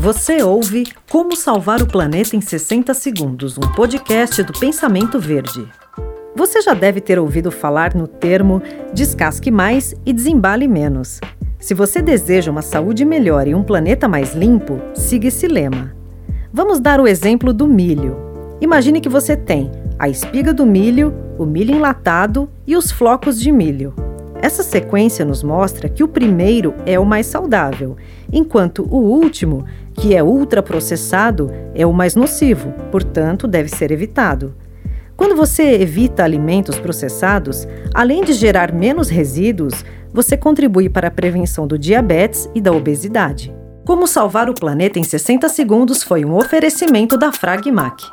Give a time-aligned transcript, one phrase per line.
[0.00, 5.66] Você ouve Como Salvar o Planeta em 60 Segundos, um podcast do Pensamento Verde.
[6.36, 8.62] Você já deve ter ouvido falar no termo
[8.94, 11.18] descasque mais e desembale menos.
[11.58, 15.92] Se você deseja uma saúde melhor e um planeta mais limpo, siga esse lema.
[16.52, 18.16] Vamos dar o exemplo do milho.
[18.60, 19.68] Imagine que você tem
[19.98, 23.92] a espiga do milho, o milho enlatado e os flocos de milho.
[24.40, 27.96] Essa sequência nos mostra que o primeiro é o mais saudável,
[28.32, 29.64] enquanto o último,
[29.94, 34.54] que é ultraprocessado, é o mais nocivo, portanto, deve ser evitado.
[35.16, 41.66] Quando você evita alimentos processados, além de gerar menos resíduos, você contribui para a prevenção
[41.66, 43.52] do diabetes e da obesidade.
[43.84, 48.04] Como salvar o planeta em 60 segundos foi um oferecimento da Fragmac.